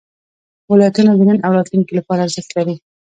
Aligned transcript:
ولایتونه 0.71 1.11
د 1.15 1.21
نن 1.29 1.37
او 1.45 1.51
راتلونکي 1.57 1.93
لپاره 1.99 2.23
ارزښت 2.27 2.49
لري. 2.57 2.75